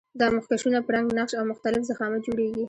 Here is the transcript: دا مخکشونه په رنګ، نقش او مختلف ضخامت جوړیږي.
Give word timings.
دا 0.19 0.27
مخکشونه 0.37 0.79
په 0.85 0.91
رنګ، 0.95 1.07
نقش 1.19 1.31
او 1.39 1.43
مختلف 1.51 1.81
ضخامت 1.89 2.21
جوړیږي. 2.27 2.59